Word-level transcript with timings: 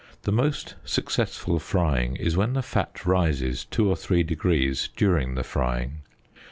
The 0.23 0.31
most 0.31 0.73
successful 0.83 1.59
frying 1.59 2.15
is 2.15 2.35
when 2.35 2.53
the 2.53 2.63
fat 2.63 3.05
rises 3.05 3.65
two 3.65 3.87
or 3.87 3.95
three 3.95 4.23
degrees 4.23 4.89
during 4.95 5.35
the 5.35 5.43
frying. 5.43 5.99